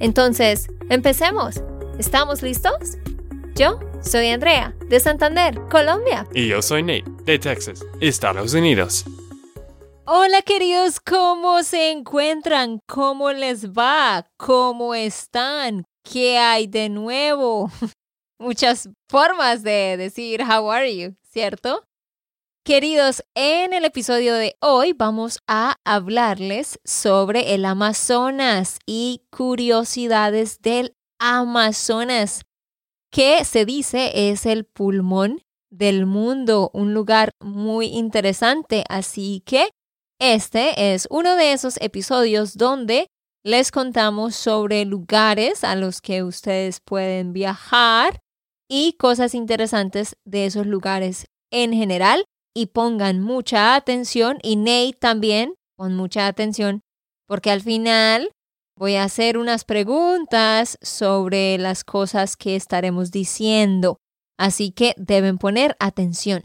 [0.00, 1.62] Entonces, empecemos.
[1.98, 2.98] ¿Estamos listos?
[3.54, 6.26] Yo soy Andrea, de Santander, Colombia.
[6.34, 9.04] Y yo soy Nate, de Texas, Estados Unidos.
[10.06, 12.80] Hola queridos, ¿cómo se encuentran?
[12.86, 14.26] ¿Cómo les va?
[14.36, 15.86] ¿Cómo están?
[16.02, 17.70] ¿Qué hay de nuevo?
[18.38, 21.86] Muchas formas de decir how are you, ¿cierto?
[22.66, 30.96] Queridos, en el episodio de hoy vamos a hablarles sobre el Amazonas y curiosidades del
[31.18, 32.40] Amazonas,
[33.12, 38.84] que se dice es el pulmón del mundo, un lugar muy interesante.
[38.88, 39.68] Así que
[40.18, 43.08] este es uno de esos episodios donde
[43.44, 48.20] les contamos sobre lugares a los que ustedes pueden viajar
[48.70, 55.54] y cosas interesantes de esos lugares en general y pongan mucha atención y Nate también
[55.76, 56.80] pon mucha atención
[57.26, 58.30] porque al final
[58.76, 63.98] voy a hacer unas preguntas sobre las cosas que estaremos diciendo.
[64.38, 66.42] Así que deben poner atención.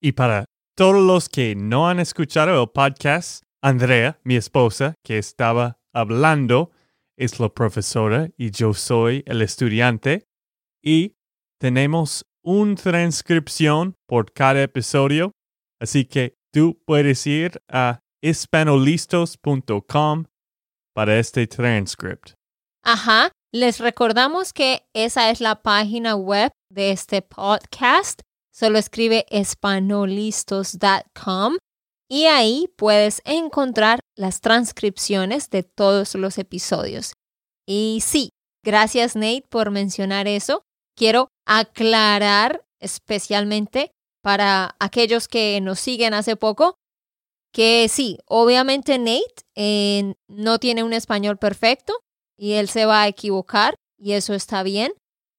[0.00, 0.44] Y para
[0.76, 6.70] todos los que no han escuchado el podcast, Andrea, mi esposa, que estaba hablando,
[7.16, 10.26] es la profesora y yo soy el estudiante.
[10.82, 11.16] Y
[11.58, 15.32] tenemos una transcripción por cada episodio
[15.80, 20.26] Así que tú puedes ir a hispanolistos.com
[20.94, 22.32] para este transcript.
[22.84, 28.20] Ajá, les recordamos que esa es la página web de este podcast.
[28.52, 31.56] Solo escribe hispanolistos.com
[32.08, 37.12] y ahí puedes encontrar las transcripciones de todos los episodios.
[37.66, 38.30] Y sí,
[38.64, 40.64] gracias Nate por mencionar eso.
[40.96, 46.76] Quiero aclarar especialmente para aquellos que nos siguen hace poco,
[47.52, 51.94] que sí, obviamente Nate eh, no tiene un español perfecto
[52.38, 54.92] y él se va a equivocar y eso está bien,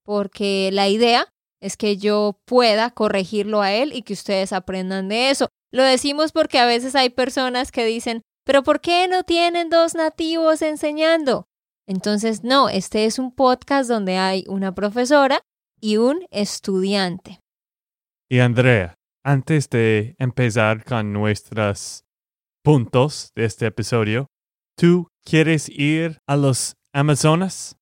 [0.04, 1.28] porque la idea
[1.62, 5.48] es que yo pueda corregirlo a él y que ustedes aprendan de eso.
[5.72, 9.96] Lo decimos porque a veces hay personas que dicen, pero ¿por qué no tienen dos
[9.96, 11.46] nativos enseñando?
[11.88, 15.42] Entonces, no, este es un podcast donde hay una profesora
[15.80, 17.41] y un estudiante.
[18.32, 22.06] Y Andrea, antes de empezar con nuestros
[22.64, 24.28] puntos de este episodio,
[24.78, 27.76] ¿tú quieres ir a los Amazonas?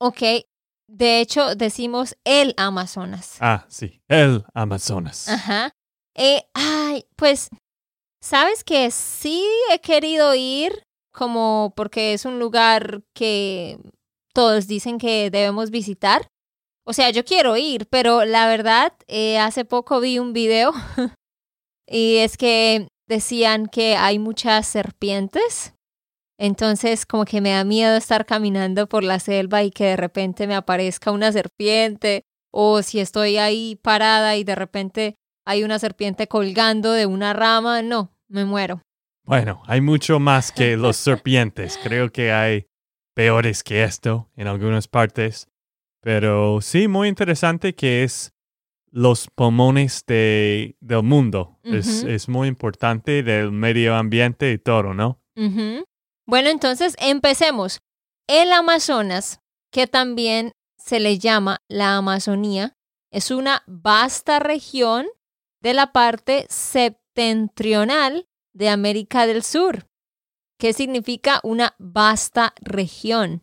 [0.00, 0.46] Ok,
[0.88, 3.36] de hecho decimos el Amazonas.
[3.38, 5.28] Ah, sí, el Amazonas.
[5.28, 5.72] Ajá.
[6.16, 7.50] Eh, ay, pues,
[8.22, 13.78] ¿sabes que sí he querido ir como porque es un lugar que
[14.32, 16.30] todos dicen que debemos visitar?
[16.86, 20.72] O sea, yo quiero ir, pero la verdad, eh, hace poco vi un video
[21.86, 25.74] y es que decían que hay muchas serpientes.
[26.38, 30.46] Entonces, como que me da miedo estar caminando por la selva y que de repente
[30.46, 32.22] me aparezca una serpiente.
[32.52, 35.14] O si estoy ahí parada y de repente
[35.46, 38.82] hay una serpiente colgando de una rama, no, me muero.
[39.24, 41.78] Bueno, hay mucho más que los serpientes.
[41.82, 42.66] Creo que hay
[43.14, 45.48] peores que esto en algunas partes.
[46.04, 48.34] Pero sí, muy interesante que es
[48.90, 51.58] los pulmones de, del mundo.
[51.64, 55.18] es, es, muy importante del medio ambiente y todo, ¿no?
[56.26, 57.80] Bueno, entonces empecemos.
[58.28, 59.40] El Amazonas,
[59.72, 62.76] que también se le llama la Amazonía,
[63.10, 65.06] es una vasta región
[65.62, 69.86] de la parte septentrional de América del Sur.
[70.58, 73.42] ¿Qué significa una vasta región?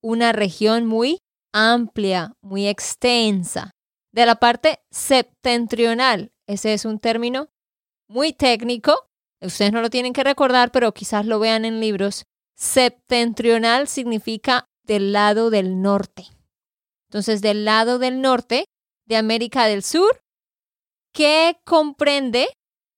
[0.00, 1.23] Una región muy
[1.54, 3.70] amplia, muy extensa.
[4.12, 7.48] De la parte septentrional, ese es un término
[8.08, 9.08] muy técnico,
[9.40, 12.24] ustedes no lo tienen que recordar, pero quizás lo vean en libros.
[12.56, 16.26] Septentrional significa del lado del norte.
[17.08, 18.66] Entonces, del lado del norte
[19.06, 20.22] de América del Sur,
[21.12, 22.48] que comprende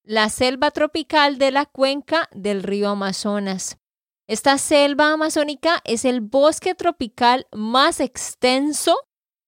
[0.02, 3.78] la selva tropical de la cuenca del río Amazonas.
[4.28, 8.96] Esta selva amazónica es el bosque tropical más extenso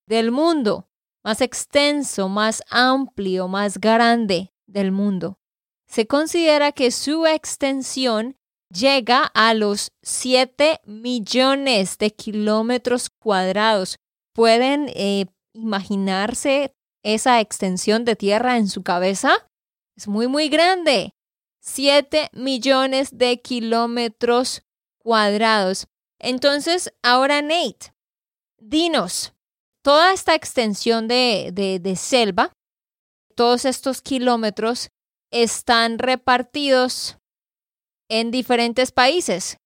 [0.07, 0.89] del mundo,
[1.25, 5.41] más extenso, más amplio, más grande del mundo.
[5.89, 8.37] Se considera que su extensión
[8.73, 13.97] llega a los 7 millones de kilómetros cuadrados.
[14.33, 16.73] ¿Pueden eh, imaginarse
[17.03, 19.33] esa extensión de tierra en su cabeza?
[19.97, 21.15] Es muy, muy grande.
[21.63, 24.63] 7 millones de kilómetros
[25.09, 25.87] cuadrados.
[26.19, 27.95] Entonces, ahora Nate,
[28.59, 29.33] dinos,
[29.81, 32.53] toda esta extensión de, de, de selva,
[33.35, 34.91] todos estos kilómetros,
[35.31, 37.17] están repartidos
[38.11, 39.57] en diferentes países.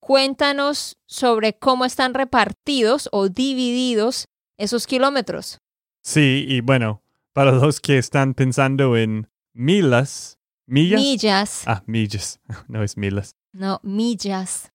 [0.00, 4.26] Cuéntanos sobre cómo están repartidos o divididos
[4.58, 5.56] esos kilómetros.
[6.02, 7.02] Sí, y bueno,
[7.32, 11.00] para los que están pensando en milas, millas.
[11.00, 11.62] Millas.
[11.64, 12.38] Ah, millas,
[12.68, 13.34] no es milas.
[13.54, 14.73] No, millas.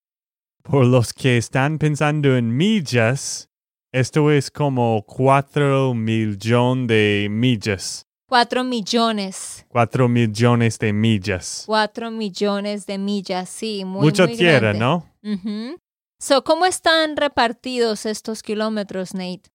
[0.64, 3.50] Por los que están pensando en millas,
[3.92, 8.06] esto es como cuatro millones de millas.
[8.28, 9.66] Cuatro millones.
[9.70, 11.64] Cuatro millones de millas.
[11.66, 14.80] Cuatro millones de millas, sí, muy Mucha muy tierra, grande.
[14.80, 15.10] ¿no?
[15.24, 15.78] Ujú.
[16.22, 19.50] So, ¿cómo están repartidos estos kilómetros, Nate?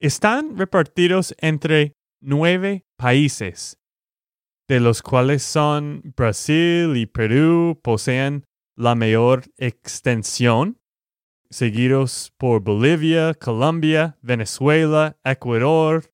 [0.00, 3.76] Están repartidos entre nueve países,
[4.68, 8.44] de los cuales son Brasil y Perú poseen
[8.76, 10.78] la mayor extensión,
[11.50, 16.12] seguidos por Bolivia, Colombia, Venezuela, Ecuador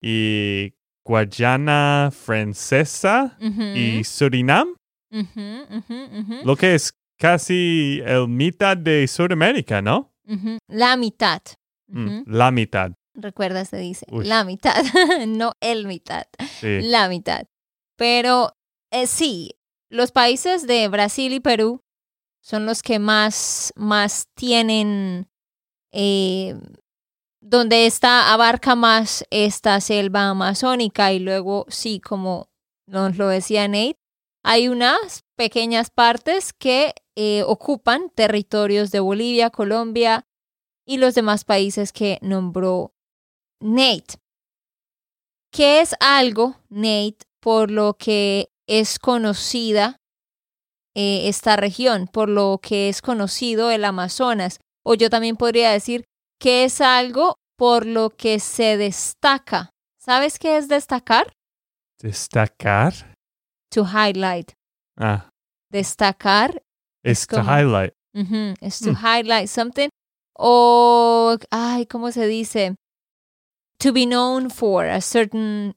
[0.00, 0.74] y
[1.04, 3.36] Guayana Francesa
[3.74, 4.74] y Surinam,
[6.44, 10.12] lo que es casi el mitad de Sudamérica, ¿no?
[10.68, 11.40] La mitad.
[11.88, 12.22] Mm.
[12.26, 12.92] La mitad.
[13.14, 14.24] Recuerda, se dice Uy.
[14.26, 14.74] la mitad,
[15.28, 16.24] no el mitad,
[16.60, 16.80] Sí.
[16.82, 17.44] la mitad.
[17.96, 18.52] Pero
[18.90, 19.56] eh, sí,
[19.90, 21.81] los países de Brasil y Perú
[22.42, 25.30] son los que más, más tienen,
[25.92, 26.56] eh,
[27.40, 32.50] donde está, abarca más esta selva amazónica y luego, sí, como
[32.86, 33.98] nos lo decía Nate,
[34.44, 40.26] hay unas pequeñas partes que eh, ocupan territorios de Bolivia, Colombia
[40.84, 42.92] y los demás países que nombró
[43.60, 44.20] Nate.
[45.52, 50.01] ¿Qué es algo, Nate, por lo que es conocida
[50.94, 54.58] eh, esta región, por lo que es conocido el Amazonas?
[54.84, 56.04] O yo también podría decir
[56.40, 59.70] que es algo por lo que se destaca.
[59.98, 61.32] ¿Sabes qué es destacar?
[62.00, 63.14] Destacar.
[63.70, 64.52] To highlight.
[64.98, 65.30] Ah,
[65.70, 66.62] Destacar
[67.04, 67.92] es to highlight.
[68.60, 68.96] es to Mm.
[68.96, 69.88] highlight something.
[70.36, 72.74] O, ay, ¿cómo se dice?
[73.78, 75.74] To be known for a certain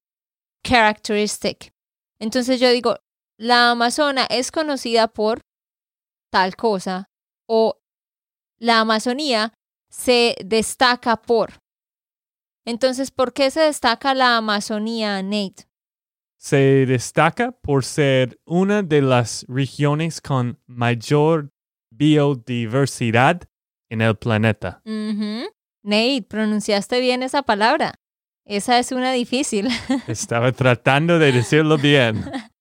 [0.63, 1.71] characteristic.
[2.19, 2.97] Entonces yo digo,
[3.37, 5.41] la Amazona es conocida por
[6.31, 7.09] tal cosa
[7.47, 7.77] o
[8.57, 9.53] la Amazonía
[9.89, 11.59] se destaca por.
[12.65, 15.67] Entonces, ¿por qué se destaca la Amazonía, Nate?
[16.37, 21.51] Se destaca por ser una de las regiones con mayor
[21.91, 23.41] biodiversidad
[23.89, 24.81] en el planeta.
[24.83, 27.93] Nate, pronunciaste bien esa palabra.
[28.45, 29.69] Esa es una difícil.
[30.07, 32.23] Estaba tratando de decirlo bien.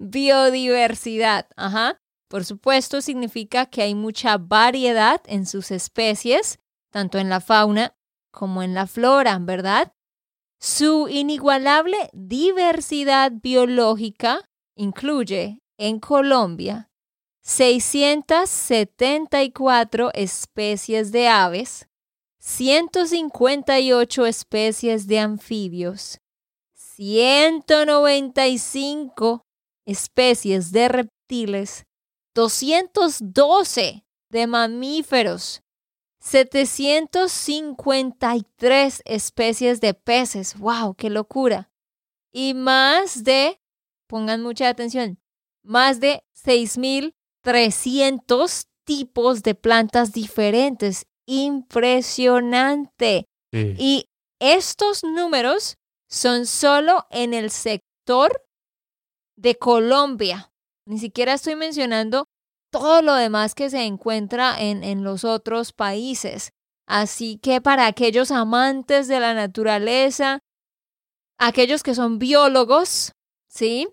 [0.00, 2.00] Biodiversidad, ajá.
[2.28, 6.58] Por supuesto, significa que hay mucha variedad en sus especies,
[6.90, 7.94] tanto en la fauna
[8.32, 9.92] como en la flora, ¿verdad?
[10.58, 16.88] Su inigualable diversidad biológica incluye en Colombia
[17.42, 21.90] 674 especies de aves,
[22.38, 26.22] 158 especies de anfibios,
[26.74, 29.44] 195
[29.90, 31.84] especies de reptiles,
[32.34, 35.62] 212 de mamíferos,
[36.20, 40.56] 753 especies de peces.
[40.58, 40.94] ¡Wow!
[40.94, 41.70] ¡Qué locura!
[42.32, 43.60] Y más de,
[44.06, 45.18] pongan mucha atención,
[45.62, 51.06] más de 6.300 tipos de plantas diferentes.
[51.26, 53.26] Impresionante.
[53.52, 53.74] Sí.
[53.78, 54.06] Y
[54.40, 55.76] estos números
[56.08, 58.42] son solo en el sector
[59.40, 60.52] de Colombia.
[60.86, 62.26] Ni siquiera estoy mencionando
[62.70, 66.52] todo lo demás que se encuentra en, en los otros países.
[66.86, 70.40] Así que para aquellos amantes de la naturaleza,
[71.38, 73.12] aquellos que son biólogos,
[73.48, 73.88] ¿sí?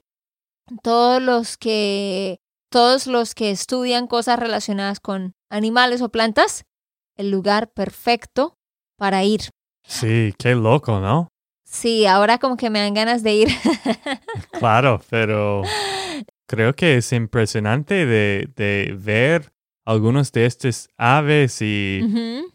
[0.83, 2.39] Todos los que,
[2.69, 6.65] todos los que estudian cosas relacionadas con animales o plantas,
[7.15, 8.55] el lugar perfecto
[8.97, 9.49] para ir.
[9.83, 11.29] Sí, qué loco, ¿no?
[11.69, 13.47] Sí, ahora como que me dan ganas de ir.
[14.59, 15.61] Claro, pero
[16.47, 19.51] creo que es impresionante de, de ver
[19.85, 22.01] algunos de estas aves y,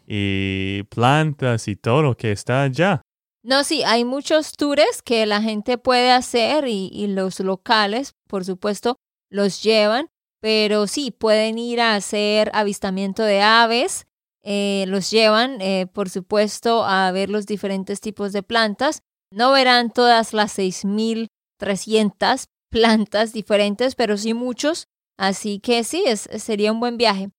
[0.07, 3.01] y plantas y todo que está allá.
[3.43, 8.45] No, sí, hay muchos tours que la gente puede hacer y, y los locales, por
[8.45, 8.97] supuesto,
[9.29, 10.07] los llevan
[10.43, 14.07] pero sí, pueden ir a hacer avistamiento de aves,
[14.43, 19.01] eh, los llevan, eh, por supuesto, a ver los diferentes tipos de plantas.
[19.31, 24.87] No verán todas las 6.300 plantas diferentes, pero sí muchos.
[25.17, 27.31] Así que sí, es, sería un buen viaje.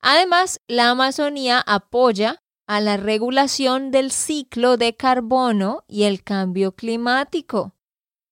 [0.00, 7.74] Además, la Amazonía apoya a la regulación del ciclo de carbono y el cambio climático.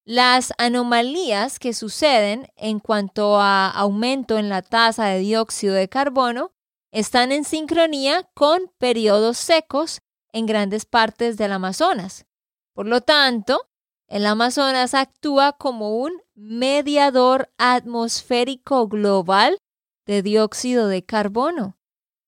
[0.07, 6.54] Las anomalías que suceden en cuanto a aumento en la tasa de dióxido de carbono
[6.95, 10.01] están en sincronía con periodos secos
[10.33, 12.25] en grandes partes del Amazonas.
[12.73, 13.69] Por lo tanto,
[14.07, 19.59] el Amazonas actúa como un mediador atmosférico global
[20.07, 21.77] de dióxido de carbono.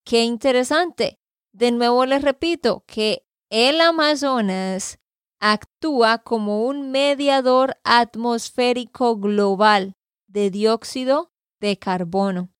[0.04, 1.20] Qué interesante.
[1.52, 4.98] De nuevo les repito que el Amazonas
[5.38, 9.94] actúa como un mediador atmosférico global
[10.26, 11.30] de dióxido
[11.60, 12.50] de carbono.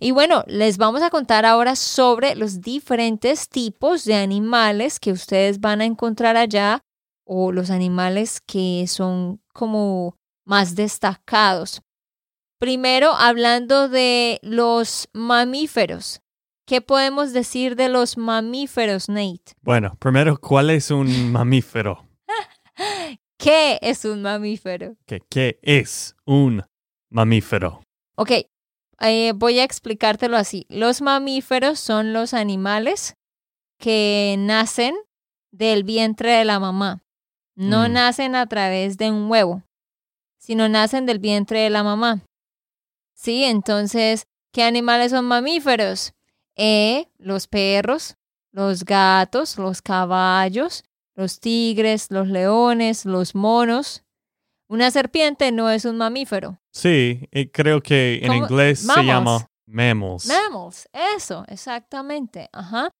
[0.00, 5.58] Y bueno, les vamos a contar ahora sobre los diferentes tipos de animales que ustedes
[5.58, 6.84] van a encontrar allá
[7.24, 11.82] o los animales que son como más destacados.
[12.60, 16.20] Primero, hablando de los mamíferos.
[16.64, 19.54] ¿Qué podemos decir de los mamíferos, Nate?
[19.62, 22.06] Bueno, primero, ¿cuál es un mamífero?
[23.36, 24.96] ¿Qué es un mamífero?
[25.06, 26.62] ¿Qué, qué es un
[27.10, 27.82] mamífero?
[28.16, 28.32] Ok,
[29.00, 30.66] eh, voy a explicártelo así.
[30.68, 33.14] Los mamíferos son los animales
[33.78, 34.94] que nacen
[35.52, 37.02] del vientre de la mamá.
[37.54, 37.92] No Mm.
[37.92, 39.62] nacen a través de un huevo,
[40.38, 42.22] sino nacen del vientre de la mamá.
[43.14, 46.12] Sí, entonces, ¿qué animales son mamíferos?
[46.56, 48.16] Eh, los perros,
[48.52, 54.04] los gatos, los caballos, los tigres, los leones, los monos.
[54.68, 56.60] Una serpiente no es un mamífero.
[56.72, 58.44] Sí, y creo que en ¿Cómo?
[58.44, 60.26] inglés se llama mammals.
[60.26, 62.48] Mammals, eso, exactamente.
[62.52, 62.90] Ajá.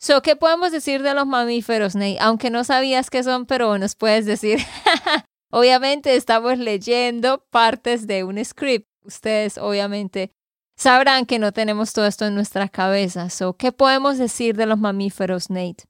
[0.00, 2.16] So, ¿qué podemos decir de los mamíferos, Ney?
[2.20, 4.58] Aunque no sabías qué son, pero nos puedes decir.
[5.50, 8.88] obviamente estamos leyendo partes de un script.
[9.04, 10.30] Ustedes obviamente
[10.76, 13.28] sabrán que no tenemos todo esto en nuestra cabeza.
[13.28, 15.84] So, ¿qué podemos decir de los mamíferos, Nate?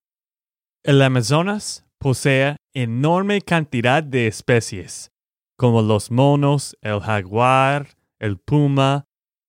[0.82, 5.10] El Amazonas posee enorme cantidad de especies,
[5.60, 7.88] como los monos, el jaguar,
[8.18, 9.04] el puma,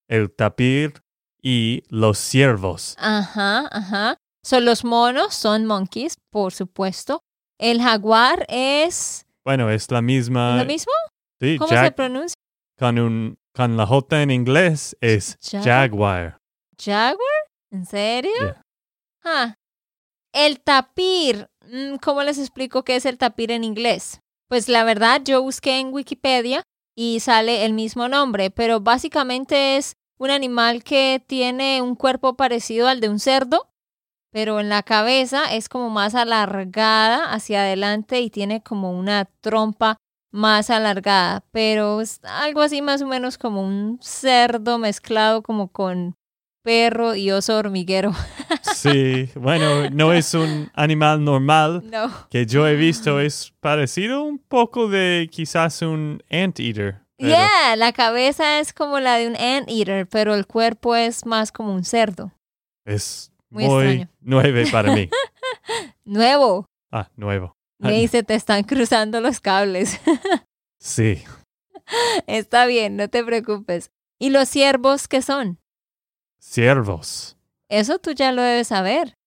[0.10, 1.02] el tapir
[1.42, 2.96] y los ciervos.
[3.00, 4.18] Ajá, ajá.
[4.44, 7.22] So, los monos son monkeys, por supuesto.
[7.58, 10.58] El jaguar es Bueno, es la misma.
[10.58, 10.92] lo mismo.
[11.40, 12.36] Sí, ¿Cómo se pronuncia?
[12.78, 16.38] con, un, con la J en inglés es Jag- jaguar.
[16.78, 17.42] ¿Jaguar?
[17.72, 18.32] ¿En serio?
[18.38, 18.62] Yeah.
[19.24, 19.56] Ah.
[20.34, 21.48] El tapir.
[21.72, 24.20] mm, ¿Cómo les explico qué es el tapir en inglés?
[24.52, 29.94] Pues la verdad, yo busqué en Wikipedia y sale el mismo nombre, pero básicamente es
[30.20, 33.70] un animal que tiene un cuerpo parecido al de un cerdo,
[34.30, 39.96] pero en la cabeza es como más alargada hacia adelante y tiene como una trompa
[40.34, 46.18] más alargada, pero es algo así más o menos como un cerdo mezclado como con
[46.64, 48.12] perro y oso hormiguero.
[48.62, 52.12] Sí, bueno, no es un animal normal No.
[52.30, 57.02] que yo he visto, es parecido un poco de quizás un anteater.
[57.18, 61.52] pero Yeah, la cabeza es como la de un anteater, pero el cuerpo es más
[61.52, 62.32] como un cerdo.
[62.86, 65.10] Es Muy muy, nueve para mí.
[66.06, 66.66] Nuevo.
[66.92, 67.56] Ah, nuevo.
[67.80, 70.00] Me dice, te están cruzando los cables.
[70.80, 71.24] Sí,
[72.28, 73.92] Está bien, no te preocupes.
[74.20, 75.60] ¿Y los ciervos qué son?
[76.42, 77.38] Ciervos.
[77.70, 79.18] Eso tú ya lo debes saber.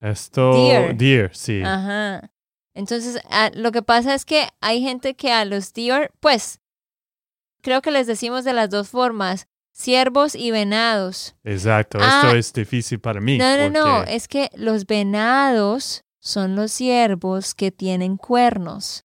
[0.00, 0.96] Esto, Deer.
[0.96, 1.62] deer, sí.
[1.64, 2.30] Ajá.
[2.74, 6.60] Entonces, ah, lo que pasa es que hay gente que a los deer, pues,
[7.62, 11.34] creo que les decimos de las dos formas, ciervos y venados.
[11.44, 12.22] Exacto, Ah.
[12.24, 13.38] esto es difícil para mí.
[13.38, 19.04] No, no, no, es que los venados son los ciervos que tienen cuernos.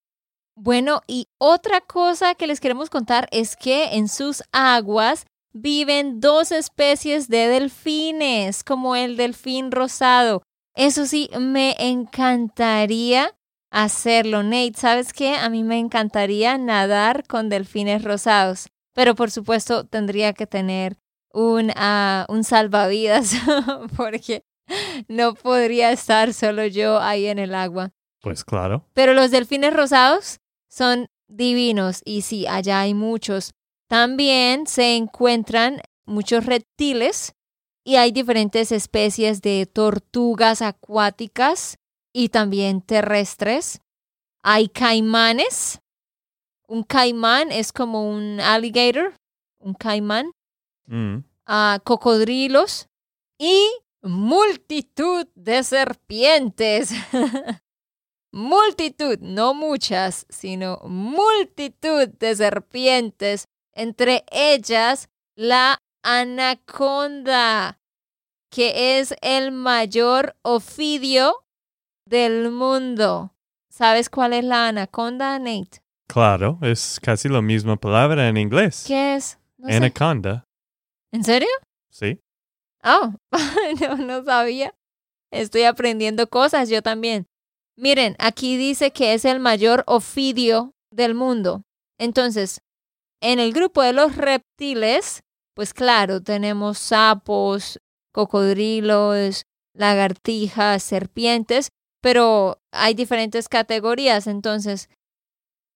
[0.57, 6.51] Bueno, y otra cosa que les queremos contar es que en sus aguas viven dos
[6.51, 10.43] especies de delfines, como el delfín rosado.
[10.75, 13.33] Eso sí, me encantaría
[13.71, 14.73] hacerlo, Nate.
[14.75, 15.35] ¿Sabes qué?
[15.35, 20.97] A mí me encantaría nadar con delfines rosados, pero por supuesto tendría que tener
[21.31, 23.35] un, ah, un salvavidas
[23.95, 24.43] porque
[25.07, 27.91] no podría estar solo yo ahí en el agua.
[28.21, 28.85] Pues claro.
[28.93, 33.51] Pero los delfines rosados son divinos y sí, allá hay muchos.
[33.87, 37.33] También se encuentran muchos reptiles
[37.83, 41.77] y hay diferentes especies de tortugas acuáticas
[42.13, 43.81] y también terrestres.
[44.41, 45.79] Hay caimanes.
[46.67, 49.13] Un caimán es como un alligator,
[49.59, 50.31] un caimán.
[50.87, 51.23] Mm.
[51.47, 52.87] a cocodrilos
[53.39, 56.91] y multitud de serpientes.
[58.31, 67.79] multitud, no muchas, sino multitud de serpientes, entre ellas la anaconda,
[68.49, 71.43] que es el mayor ofidio
[72.07, 73.31] del mundo.
[73.69, 75.81] ¿Sabes cuál es la anaconda, Nate?
[76.07, 78.85] Claro, es casi la misma palabra en inglés.
[78.87, 79.39] ¿Qué es?
[79.57, 79.75] No sé.
[79.75, 80.45] Anaconda,
[81.11, 81.49] ¿En serio?
[81.89, 82.19] sí.
[82.83, 83.13] Oh,
[83.81, 84.73] no, no sabía.
[85.31, 87.25] Estoy aprendiendo cosas yo también.
[87.77, 91.63] Miren, aquí dice que es el mayor ofidio del mundo.
[91.99, 92.61] Entonces,
[93.25, 95.23] en el grupo de los reptiles,
[95.55, 97.79] pues claro, tenemos sapos,
[98.13, 101.69] cocodrilos, lagartijas, serpientes,
[102.01, 104.27] pero hay diferentes categorías.
[104.27, 104.89] Entonces,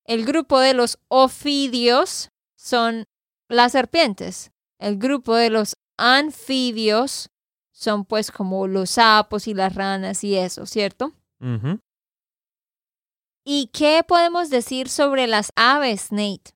[0.05, 3.05] el grupo de los ofidios son
[3.49, 4.51] las serpientes.
[4.79, 7.29] El grupo de los anfibios
[7.73, 11.13] son pues como los sapos y las ranas y eso, ¿cierto?
[13.43, 16.51] ¿Y qué podemos decir sobre las aves, Nate?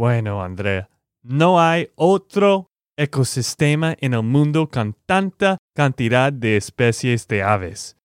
[0.00, 0.88] Bueno, Andrea,
[1.22, 7.98] no hay otro ecosistema en el mundo con tanta cantidad de especies de aves.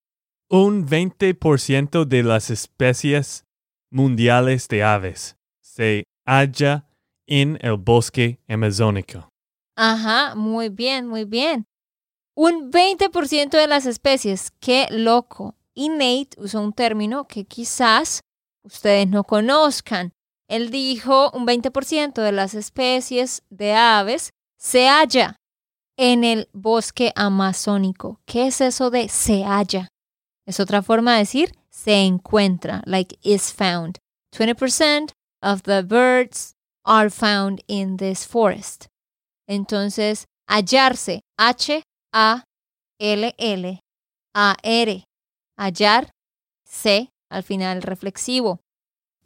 [0.49, 3.45] Un 20% de las especies
[3.89, 6.85] mundiales de aves se halla
[7.27, 9.29] en el bosque amazónico.
[9.77, 11.63] Ajá, muy bien, muy bien.
[12.35, 15.55] Un 20% de las especies, qué loco.
[15.73, 18.19] Y Nate usó un término que quizás
[18.63, 20.11] ustedes no conozcan.
[20.47, 25.37] Él dijo un 20% de las especies de aves se halla
[25.97, 28.19] en el bosque amazónico.
[28.25, 29.89] ¿Qué es eso de se halla?
[30.45, 33.97] Es otra forma de decir se encuentra, like is found.
[34.35, 35.11] 20%
[35.41, 36.53] of the birds
[36.85, 38.87] are found in this forest.
[39.48, 41.83] Entonces, hallarse, H-A-L-L-A-R,
[45.57, 46.11] hallar,
[46.65, 48.59] C, al final reflexivo.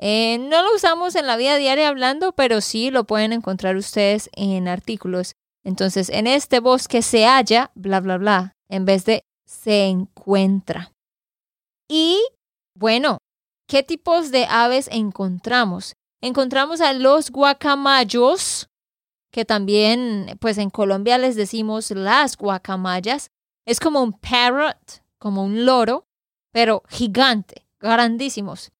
[0.01, 4.29] Eh, no lo usamos en la vida diaria hablando, pero sí lo pueden encontrar ustedes
[4.33, 5.35] en artículos.
[5.63, 10.93] Entonces, en este bosque se halla, bla, bla, bla, en vez de se encuentra.
[11.89, 12.17] Y,
[12.75, 13.17] bueno,
[13.67, 15.95] ¿qué tipos de aves encontramos?
[16.21, 18.69] Encontramos a los guacamayos,
[19.31, 23.31] que también, pues en Colombia les decimos las guacamayas.
[23.65, 26.05] Es como un parrot, como un loro,
[26.53, 28.71] pero gigante, grandísimos.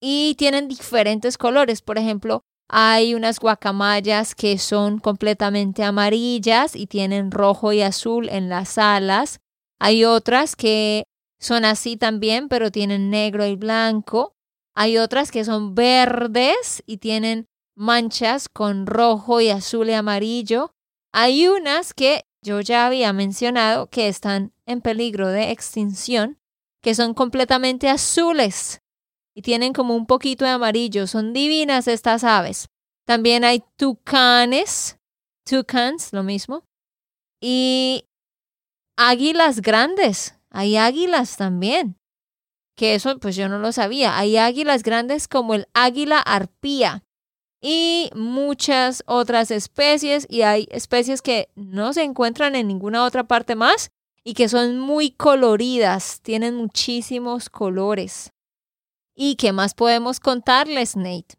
[0.00, 1.82] Y tienen diferentes colores.
[1.82, 8.48] Por ejemplo, hay unas guacamayas que son completamente amarillas y tienen rojo y azul en
[8.48, 9.40] las alas.
[9.80, 11.04] Hay otras que
[11.40, 14.34] son así también, pero tienen negro y blanco.
[14.74, 20.70] Hay otras que son verdes y tienen manchas con rojo y azul y amarillo.
[21.12, 26.38] Hay unas que yo ya había mencionado que están en peligro de extinción,
[26.82, 28.79] que son completamente azules
[29.40, 31.06] tienen como un poquito de amarillo.
[31.06, 32.68] Son divinas estas aves.
[33.06, 34.98] También hay tucanes,
[35.44, 36.64] tucans, lo mismo.
[37.40, 38.04] Y
[38.96, 40.36] águilas grandes.
[40.50, 41.96] Hay águilas también.
[42.76, 44.18] Que eso pues yo no lo sabía.
[44.18, 47.02] Hay águilas grandes como el águila arpía
[47.60, 53.54] y muchas otras especies y hay especies que no se encuentran en ninguna otra parte
[53.54, 53.90] más
[54.24, 58.32] y que son muy coloridas, tienen muchísimos colores.
[59.22, 61.36] ¿Y qué más podemos contarles, Nate?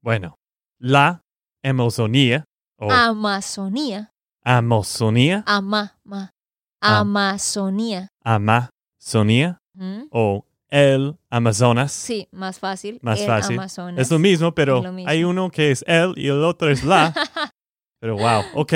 [0.00, 0.38] Bueno,
[0.78, 1.24] la
[1.64, 2.44] Amazonía
[2.78, 2.92] o.
[2.92, 4.12] Amazonía,
[4.44, 6.30] Amazonía, ama, ma.
[6.80, 8.06] Amazonía.
[8.22, 10.02] Amazonía ¿Mm?
[10.12, 11.90] o el Amazonas.
[11.90, 13.00] Sí, más fácil.
[13.02, 13.58] Más el fácil.
[13.58, 14.00] Amazonas.
[14.00, 15.10] Es lo mismo, pero Es lo mismo.
[15.10, 17.12] hay uno que es el y el otro es la.
[18.00, 18.72] pero wow, ok.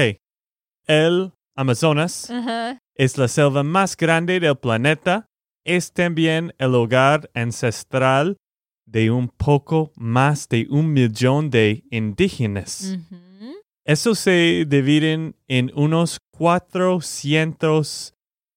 [0.88, 2.28] El Amazonas
[2.96, 5.28] es la selva más grande del planeta.
[5.64, 8.37] Es también el hogar ancestral
[8.87, 12.96] de un poco más de un millón de indígenas.
[12.96, 13.55] Ujú.
[13.85, 18.14] Estos se dividen en unos 400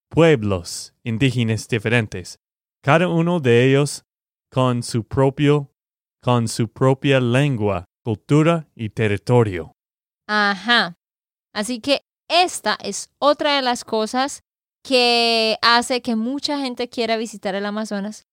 [0.10, 2.38] pueblos indígenas diferentes,
[2.84, 4.04] cada uno de ellos
[4.52, 5.72] con su propio
[6.26, 9.74] con su propia lengua, cultura y territorio.
[10.28, 10.96] Ajá.
[11.54, 14.42] Así que esta es otra de las cosas
[14.86, 18.28] que hace que mucha gente quiera visitar el Amazonas,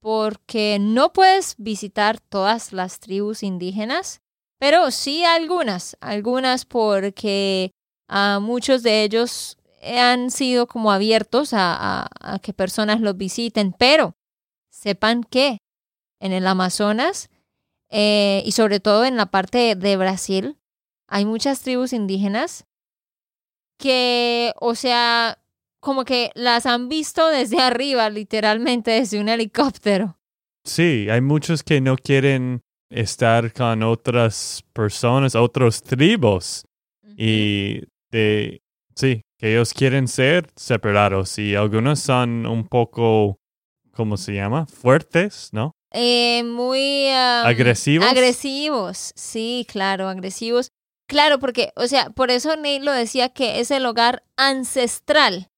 [0.00, 4.22] porque no puedes visitar todas las tribus indígenas,
[4.58, 7.72] pero sí algunas, algunas porque
[8.08, 12.08] ah, muchos de ellos han sido como abiertos a
[12.42, 14.14] que personas los visiten, pero
[14.70, 15.58] sepan que
[16.18, 17.28] en el Amazonas
[17.90, 20.56] eh, y sobre todo en la parte de Brasil
[21.08, 22.64] hay muchas tribus indígenas
[23.78, 25.39] que, o sea,
[25.80, 30.18] como que las han visto desde arriba, literalmente desde un helicóptero.
[30.64, 36.64] Sí, hay muchos que no quieren estar con otras personas, otros tribus.
[37.16, 38.62] Y de,
[38.94, 41.38] sí, que ellos quieren ser separados.
[41.38, 43.38] Y algunos son un poco,
[43.92, 44.66] ¿cómo se llama?
[44.66, 45.72] Fuertes, ¿no?
[45.92, 47.06] Eh, muy...
[47.08, 48.08] um, ¿Agresivos?
[48.08, 50.70] Agresivos, sí, claro, agresivos.
[51.08, 55.49] Claro, porque, o sea, por eso Nate lo decía que es el hogar ancestral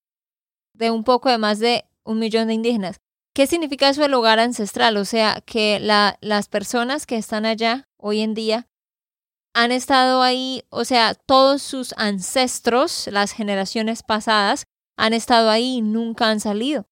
[0.74, 3.00] de un poco de más de un millón de indígenas.
[3.35, 4.96] ¿Qué significa eso el hogar ancestral?
[4.96, 8.68] O sea, que la, las personas que están allá hoy en día
[9.54, 14.64] han estado ahí, o sea, todos sus ancestros, las generaciones pasadas,
[14.96, 16.87] han estado ahí y nunca han salido.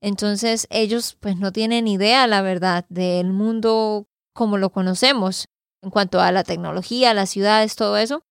[0.00, 5.46] Entonces ellos pues no tienen idea, la verdad, del mundo como lo conocemos
[5.82, 8.22] en cuanto a la tecnología, las ciudades, todo eso.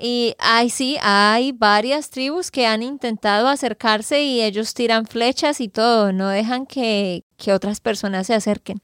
[0.00, 5.68] Y hay sí, hay varias tribus que han intentado acercarse y ellos tiran flechas y
[5.68, 8.80] todo, no dejan que, que otras personas se acerquen.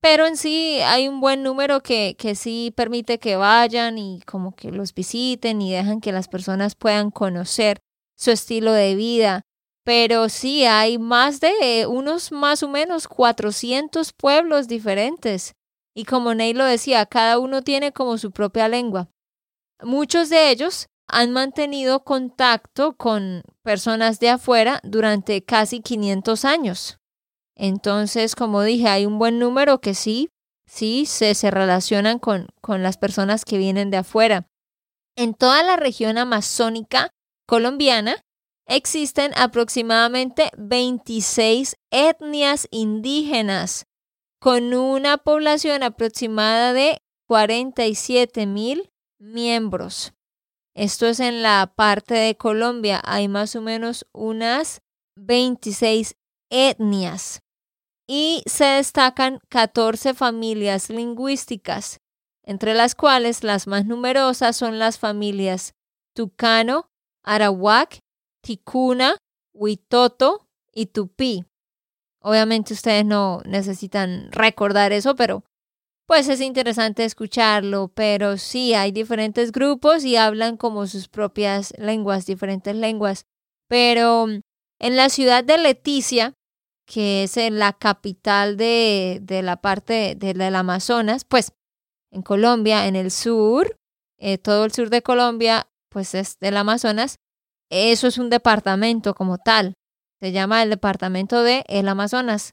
[0.00, 4.52] Pero en sí hay un buen número que, que sí permite que vayan y como
[4.56, 7.78] que los visiten y dejan que las personas puedan conocer
[8.16, 9.42] su estilo de vida.
[9.84, 15.52] Pero sí hay más de unos más o menos 400 pueblos diferentes.
[15.94, 19.11] Y como Ney lo decía, cada uno tiene como su propia lengua.
[19.82, 26.98] Muchos de ellos han mantenido contacto con personas de afuera durante casi 500 años.
[27.54, 30.30] Entonces, como dije, hay un buen número que sí,
[30.66, 34.46] sí, se, se relacionan con, con las personas que vienen de afuera.
[35.16, 37.10] En toda la región amazónica
[37.46, 38.16] colombiana
[38.66, 43.84] existen aproximadamente 26 etnias indígenas
[44.40, 48.91] con una población aproximada de 47 mil
[49.22, 50.12] miembros.
[50.74, 53.00] Esto es en la parte de Colombia.
[53.04, 54.82] Hay más o menos unas
[55.16, 56.16] 26
[56.50, 57.40] etnias
[58.08, 62.00] y se destacan 14 familias lingüísticas,
[62.44, 65.74] entre las cuales las más numerosas son las familias
[66.14, 66.90] Tucano,
[67.24, 68.00] Arawak,
[68.42, 69.16] Ticuna,
[69.54, 71.44] Huitoto y Tupí.
[72.20, 75.44] Obviamente ustedes no necesitan recordar eso, pero
[76.06, 82.26] pues es interesante escucharlo, pero sí hay diferentes grupos y hablan como sus propias lenguas,
[82.26, 83.26] diferentes lenguas.
[83.68, 86.34] Pero en la ciudad de Leticia,
[86.86, 91.52] que es en la capital de, de la parte del Amazonas, pues
[92.10, 93.76] en Colombia, en el sur,
[94.18, 97.16] eh, todo el sur de Colombia, pues es del Amazonas,
[97.70, 99.74] eso es un departamento como tal.
[100.20, 102.52] Se llama el departamento de el Amazonas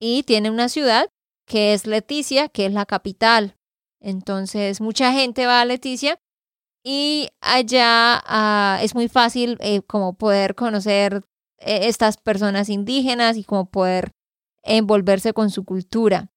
[0.00, 1.08] y tiene una ciudad
[1.50, 3.56] que es Leticia, que es la capital.
[4.00, 6.20] Entonces, mucha gente va a Leticia
[6.84, 11.24] y allá ah, es muy fácil eh, como poder conocer
[11.58, 14.12] eh, estas personas indígenas y como poder
[14.62, 16.30] envolverse con su cultura.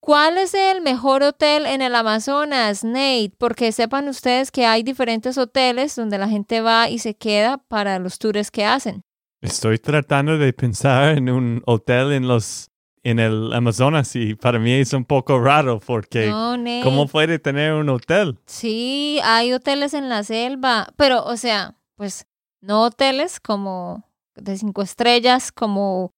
[0.00, 3.32] ¿Cuál es el mejor hotel en el Amazonas, Nate?
[3.36, 7.98] Porque sepan ustedes que hay diferentes hoteles donde la gente va y se queda para
[7.98, 9.02] los tours que hacen.
[9.40, 12.70] Estoy tratando de pensar en un hotel en los
[13.08, 16.56] en el Amazonas y para mí es un poco raro porque No.
[16.82, 18.38] ¿cómo puede tener un hotel?
[18.46, 22.26] Sí, hay hoteles en la selva, pero o sea, pues
[22.60, 26.12] no hoteles como de cinco estrellas, como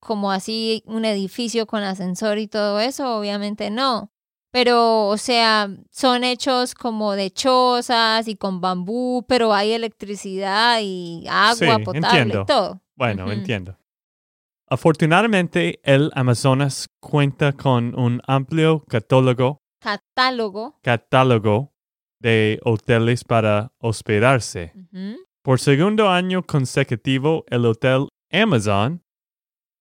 [0.00, 4.12] como así un edificio con ascensor y todo eso, obviamente no.
[4.52, 11.24] Pero, o sea, son hechos como de chozas y con bambú, pero hay electricidad y
[11.28, 12.42] agua Sí, potable entiendo.
[12.42, 12.80] y todo.
[12.94, 13.76] Bueno, entiendo.
[14.70, 20.78] Afortunadamente, el Amazonas cuenta con un amplio catálogo, Catálogo.
[20.82, 21.72] catálogo
[22.20, 24.74] de hoteles para hospedarse.
[25.42, 29.02] Por segundo año consecutivo, el Hotel Amazon,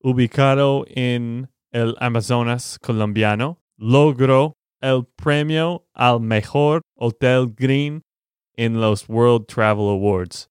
[0.02, 8.04] ubicado en el Amazonas colombiano, logró el premio al mejor Hotel Green
[8.56, 10.50] en los World Travel Awards.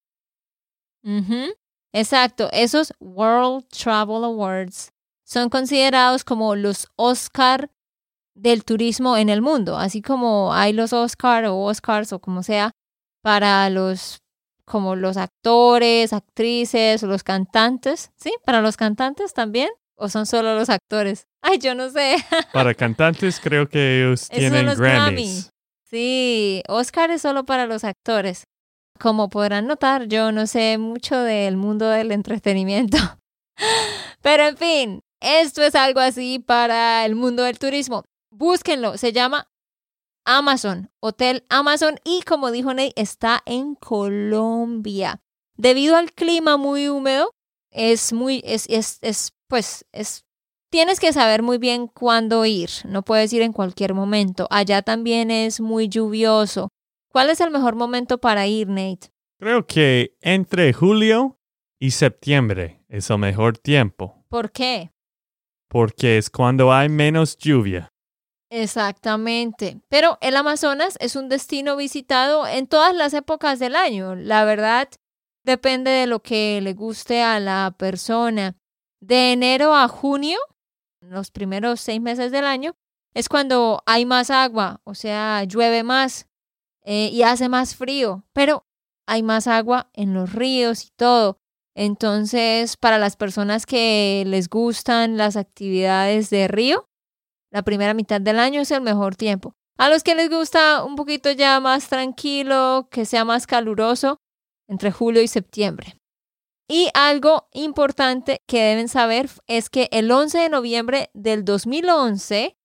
[1.97, 4.91] Exacto, esos World Travel Awards
[5.23, 7.71] son considerados como los Oscar
[8.35, 12.69] del turismo en el mundo, así como hay los Oscar o Oscars o como sea
[13.23, 14.19] para los
[14.63, 18.31] como los actores, actrices o los cantantes, ¿sí?
[18.45, 21.25] Para los cantantes también o son solo los actores.
[21.41, 22.17] Ay, yo no sé.
[22.53, 25.49] Para cantantes creo que ellos Esos son tienen los Grammys.
[25.83, 28.43] Sí, Oscar es solo para los actores.
[28.99, 32.97] Como podrán notar, yo no sé mucho del mundo del entretenimiento.
[34.21, 38.03] Pero en fin, esto es algo así para el mundo del turismo.
[38.31, 39.47] Búsquenlo, se llama
[40.25, 45.21] Amazon, Hotel Amazon y como dijo Ney, está en Colombia.
[45.55, 47.31] Debido al clima muy húmedo,
[47.71, 50.25] es muy, es, es, es, pues, es,
[50.69, 54.47] tienes que saber muy bien cuándo ir, no puedes ir en cualquier momento.
[54.49, 56.69] Allá también es muy lluvioso.
[57.17, 59.11] ¿Cuál es el mejor momento para ir, Nate?
[59.39, 61.39] Creo que entre julio
[61.79, 64.91] y septiembre es el mejor tiempo, ¿Por qué?
[65.67, 67.91] porque es cuando hay menos lluvia.
[68.51, 69.81] Exactamente.
[69.89, 74.13] Pero el Amazonas es un destino visitado en todas las épocas del año.
[74.13, 74.87] La verdad,
[75.43, 78.55] depende de lo que le guste a la persona.
[79.01, 80.37] De enero a junio,
[81.01, 82.75] los primeros seis meses del año,
[83.15, 86.26] es cuando hay más agua, o sea, llueve más
[86.89, 88.65] eh, y hace más frío, pero
[89.05, 91.37] hay más agua en los ríos y todo.
[91.75, 96.87] Entonces, para las personas que les gustan las actividades de río,
[97.51, 99.53] la primera mitad del año es el mejor tiempo.
[99.77, 104.21] A los que les gusta un poquito ya más tranquilo, que sea más caluroso,
[104.69, 105.97] entre julio y septiembre.
[106.69, 112.57] Y algo importante que deben saber es que el 11 de noviembre del 2011,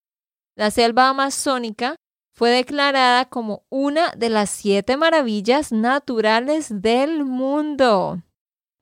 [0.57, 1.97] la selva amazónica
[2.43, 8.21] fue declarada como una de las siete maravillas naturales del mundo.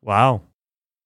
[0.01, 0.40] Wow.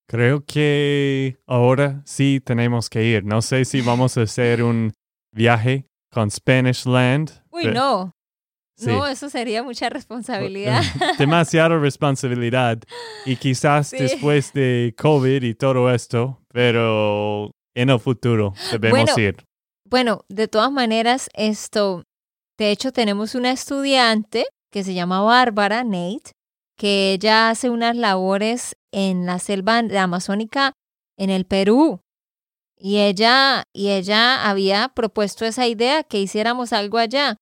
[0.09, 3.25] Creo que ahora sí tenemos que ir.
[3.25, 4.93] No sé si vamos a hacer un
[5.33, 7.43] viaje con Spanish Land.
[7.51, 8.13] Uy, no.
[8.79, 8.87] Sí.
[8.87, 10.81] No, eso sería mucha responsabilidad.
[11.19, 12.79] Demasiada responsabilidad.
[13.27, 13.97] Y quizás Sí.
[13.99, 19.45] después de COVID y todo esto, pero en el futuro debemos Bueno, ir.
[19.91, 22.05] Bueno, de todas maneras, esto,
[22.57, 26.33] de hecho, tenemos una estudiante que se llama Bárbara Nate,
[26.77, 30.73] que ella hace unas labores en la selva amazónica
[31.17, 32.01] en el Perú.
[32.77, 37.37] Y ella, y ella había propuesto esa idea que hiciéramos algo allá.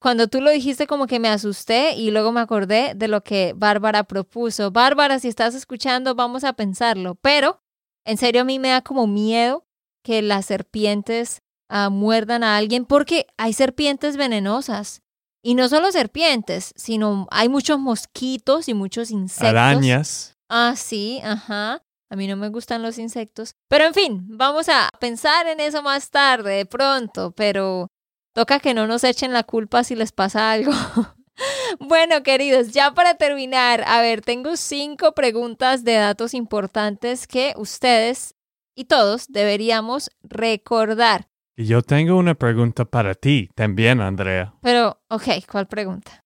[0.00, 3.54] Cuando tú lo dijiste como que me asusté y luego me acordé de lo que
[3.56, 4.70] Bárbara propuso.
[4.70, 7.14] Bárbara, si estás escuchando, vamos a pensarlo.
[7.16, 7.60] Pero,
[8.04, 9.64] en serio, a mí me da como miedo
[10.02, 15.02] que las serpientes ah, muerdan a alguien porque hay serpientes venenosas.
[15.42, 19.48] Y no solo serpientes, sino hay muchos mosquitos y muchos insectos.
[19.48, 20.36] Arañas.
[20.48, 21.82] Ah, sí, ajá.
[22.10, 23.54] A mí no me gustan los insectos.
[23.68, 27.88] Pero en fin, vamos a pensar en eso más tarde, de pronto, pero
[28.34, 30.72] toca que no nos echen la culpa si les pasa algo.
[31.80, 38.34] bueno, queridos, ya para terminar, a ver, tengo cinco preguntas de datos importantes que ustedes
[38.76, 41.28] y todos deberíamos recordar.
[41.56, 44.54] Y yo tengo una pregunta para ti también, Andrea.
[44.60, 46.22] Pero, ok, ¿cuál pregunta?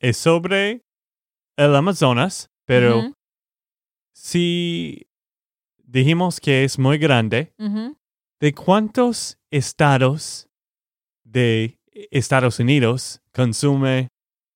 [0.00, 0.82] Es sobre
[1.56, 3.12] el Amazonas, pero
[4.12, 5.06] si
[5.78, 7.52] dijimos que es muy grande.
[8.40, 10.48] ¿de cuántos estados
[11.24, 11.80] de
[12.12, 14.06] Estados Unidos consume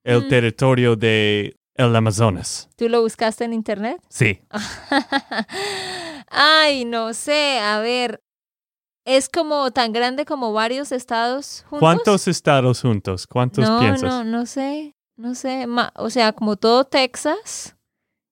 [0.05, 0.29] el Mm.
[0.29, 2.69] territorio de el Amazonas?
[2.77, 3.97] ¿Tú lo buscaste en internet?
[4.09, 4.41] Sí.
[6.29, 8.21] Ay, no sé, a ver.
[9.05, 11.81] ¿Es como tan grande como varios estados juntos?
[11.81, 13.27] ¿Cuántos estados juntos?
[13.27, 14.03] ¿Cuántos no, piensas?
[14.09, 15.67] No, no sé, no sé.
[15.67, 17.77] Ma- o sea, como todo Texas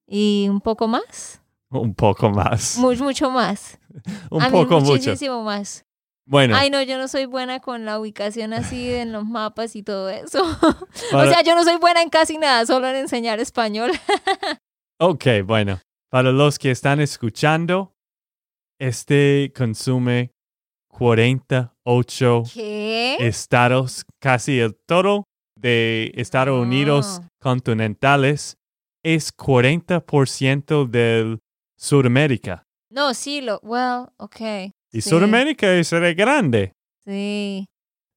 [0.06, 1.42] y un poco más.
[1.70, 2.76] Un poco más.
[2.78, 3.78] Mu- mucho más.
[4.30, 4.92] Un a mí poco mucho.
[4.92, 5.84] muchísimo más.
[6.24, 9.82] Bueno, Ay, no, yo no soy buena con la ubicación así en los mapas y
[9.82, 10.42] todo eso.
[11.12, 13.90] o sea, yo no soy buena en casi nada, solo en enseñar español.
[15.00, 15.80] ok, bueno.
[16.10, 17.94] Para los que están escuchando,
[18.80, 20.32] este consume
[21.00, 23.16] 48 ¿Qué?
[23.20, 25.24] estados, casi el todo
[25.56, 27.28] de Estados Unidos Ah.
[27.40, 28.58] continentales
[29.02, 31.38] es 40% del
[31.78, 32.64] Sudamérica.
[32.90, 33.58] No, sí, lo.
[33.62, 34.40] Well, ok.
[34.92, 35.08] Y sí.
[35.10, 36.72] Sudamérica es re grande.
[37.06, 37.66] Sí,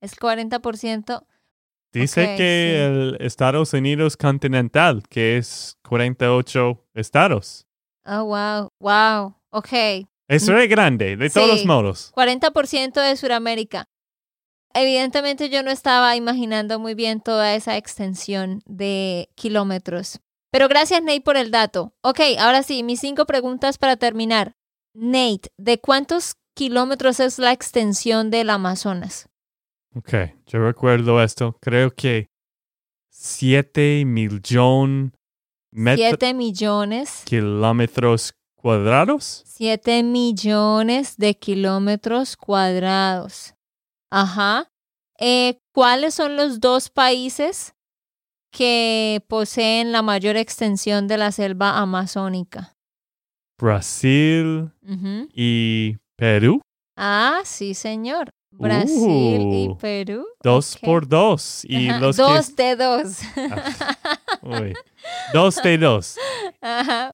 [0.02, 1.26] es 40%.
[1.93, 2.82] Dice que sí.
[2.82, 7.65] el Estados Unidos continental, que es 48 estados.
[8.06, 9.36] Oh, wow, wow.
[9.52, 9.69] Ok,
[10.34, 11.62] Es re grande, de todos Mm.
[11.62, 11.67] Sí.
[11.67, 12.12] modos.
[12.15, 13.86] 40% de Sudamérica.
[14.74, 20.19] Evidentemente yo no estaba imaginando muy bien toda esa extensión de kilómetros.
[20.52, 21.93] Pero gracias Nate por el dato.
[22.02, 24.56] Ok, ahora sí, mis cinco preguntas para terminar.
[24.96, 29.30] Nate, ¿de cuántos kilómetros es la extensión del Amazonas?
[29.96, 30.13] Ok,
[30.48, 31.56] yo recuerdo esto.
[31.62, 32.28] Creo que
[33.10, 35.12] 7 millones
[35.96, 37.22] Siete millones.
[37.26, 39.43] kilómetros cuadrados.
[39.45, 43.54] 7 millones de kilómetros cuadrados.
[44.10, 44.69] Ajá.
[45.19, 47.73] Eh, ¿Cuáles son los dos países
[48.52, 52.73] que poseen la mayor extensión de la selva amazónica?
[53.60, 54.71] Brasil
[55.34, 56.62] y Perú.
[56.97, 58.30] Ah, sí, señor.
[58.52, 60.26] Brasil y Uh, Perú.
[60.43, 61.65] Dos por dos.
[61.65, 62.63] Y Ajá, los dos que...
[62.63, 63.19] de dos.
[64.43, 64.73] Uy.
[65.34, 66.17] Dos de dos.
[66.62, 67.12] Ajá,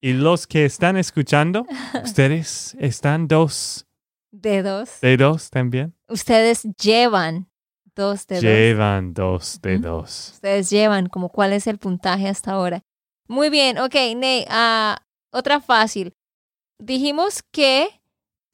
[0.00, 1.66] Y los que están escuchando,
[2.04, 3.86] ustedes están dos
[4.32, 5.00] de dos.
[5.00, 5.94] de dos también.
[6.08, 7.50] Ustedes llevan
[7.94, 8.42] dos de dos.
[8.42, 9.82] Llevan dos de Ujú.
[9.82, 10.30] dos.
[10.34, 12.82] Ustedes llevan, como cuál es el puntaje hasta ahora.
[13.28, 16.14] Muy bien, ok, Ney, ah, otra fácil.
[16.78, 17.88] Dijimos que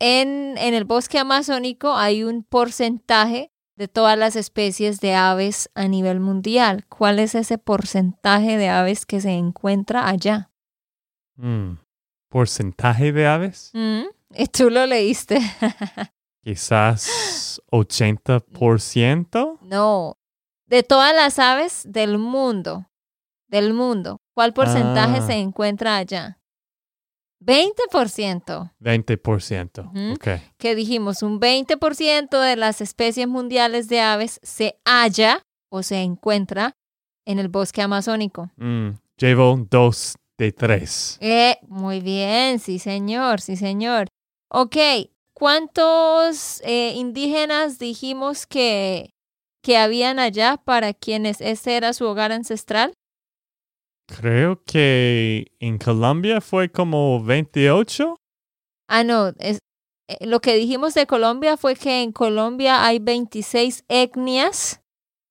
[0.01, 5.87] en, en el bosque amazónico hay un porcentaje de todas las especies de aves a
[5.87, 6.87] nivel mundial.
[6.89, 10.51] ¿Cuál es ese porcentaje de aves que se encuentra allá?
[11.37, 11.79] Mm.
[12.31, 13.71] ¿Porcentaje de aves?
[13.75, 14.03] Mm,
[14.35, 15.39] Y tú lo leíste.
[16.45, 19.59] Quizás 80%.
[19.63, 20.17] no,
[20.67, 22.87] de todas las aves del mundo,
[23.49, 25.27] del mundo, ¿cuál porcentaje Ah.
[25.27, 26.39] se encuentra allá?
[27.41, 28.73] 20%.
[28.81, 29.87] 20%.
[29.91, 30.13] Ujú.
[30.15, 30.29] Ok.
[30.59, 36.73] que dijimos un 20% de las especies mundiales de aves se halla o se encuentra
[37.27, 38.51] en el bosque amazónico.
[38.57, 38.91] Mm.
[39.19, 41.19] Llevo dos de tres.
[41.21, 44.09] Eh, muy bien, sí señor, sí señor.
[44.51, 44.77] Ok,
[45.35, 49.11] ¿cuántos eh, indígenas dijimos que,
[49.63, 52.93] que habían allá para quienes ese era su hogar ancestral?
[54.07, 58.17] Creo que en Colombia fue como 28.
[58.89, 59.59] Ah, no, es,
[60.09, 64.81] eh, lo que dijimos de Colombia fue que en Colombia hay 26 etnias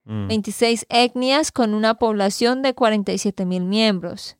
[0.06, 0.28] Mm.
[0.28, 4.38] 26 etnias con una población de 47 mil miembros.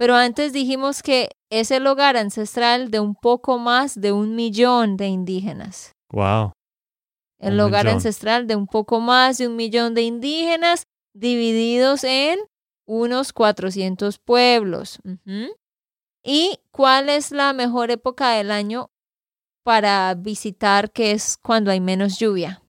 [0.00, 4.96] Pero antes dijimos que es el hogar ancestral de un poco más de un millón
[4.96, 5.92] de indígenas.
[6.10, 6.52] Wow.
[7.38, 7.96] El Un hogar millón.
[7.96, 10.84] ancestral de un poco más de un millón de indígenas
[11.14, 12.38] divididos en
[12.88, 15.00] unos 400 pueblos.
[16.24, 18.90] ¿Y cuál es la mejor época del año
[19.64, 22.59] para visitar, que es cuando hay menos lluvia?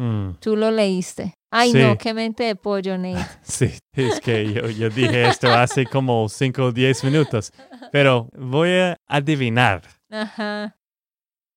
[0.00, 0.36] Mm.
[0.40, 1.34] Tú lo leíste.
[1.52, 1.78] Ay, Sí.
[1.82, 3.26] no, qué mente de pollo, Nate.
[3.42, 7.52] Sí, es que yo, yo dije esto hace como 5 o 10 minutos.
[7.92, 9.82] Pero voy a adivinar.
[10.10, 10.76] Ajá.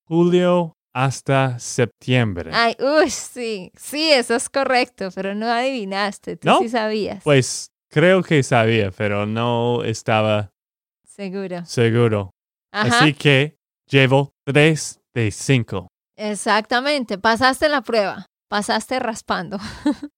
[0.07, 2.51] Julio hasta septiembre.
[2.53, 3.71] Ay, uy, sí.
[3.75, 6.35] Sí, eso es correcto, pero no adivinaste.
[6.37, 6.59] Tú ¿No?
[6.59, 7.23] sí sabías.
[7.23, 10.51] Pues creo que sabía, pero no estaba
[11.05, 11.65] Seguro.
[11.65, 12.31] seguro.
[12.71, 12.99] Ajá.
[12.99, 13.55] Así que
[13.87, 15.87] llevo 3 de 5.
[16.17, 17.17] Exactamente.
[17.17, 18.25] Pasaste la prueba.
[18.53, 19.57] Pasaste raspando.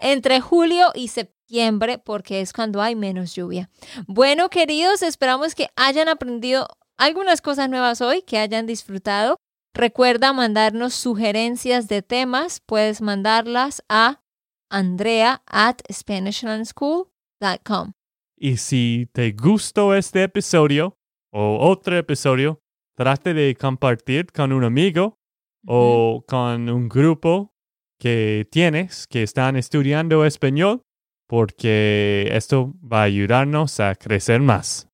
[0.00, 3.70] Entre julio y septiembre, porque es cuando hay menos lluvia.
[4.08, 6.66] Bueno, queridos, esperamos que hayan aprendido
[6.98, 9.36] algunas cosas nuevas hoy, que hayan disfrutado.
[9.72, 12.58] Recuerda mandarnos sugerencias de temas.
[12.58, 14.20] Puedes mandarlas a
[14.68, 17.92] andrea at SpanishLandSchool.com.
[18.36, 20.98] Y si te gustó este episodio
[21.32, 22.60] o otro episodio,
[22.96, 25.20] trate de compartir con un amigo
[25.64, 27.54] o con un grupo
[28.00, 30.82] que tienes que están estudiando español,
[31.28, 34.88] porque esto va a ayudarnos a crecer más.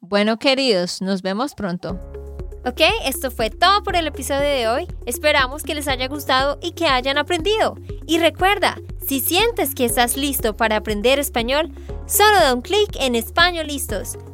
[0.00, 2.00] Bueno, queridos, nos vemos pronto.
[2.64, 4.88] Ok, esto fue todo por el episodio de hoy.
[5.06, 7.76] Esperamos que les haya gustado y que hayan aprendido.
[8.06, 11.70] Y recuerda, si sientes que estás listo para aprender español,
[12.06, 14.18] solo da un clic en Español Listos.